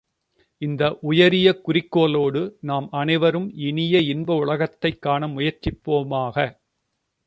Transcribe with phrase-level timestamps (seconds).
[0.61, 6.37] இந்த உயரிய குறிக்கோளோடு நம் அனைவரும் இனிய இன்ப உலகத்தைக் காண முயற்சிப்போமாக.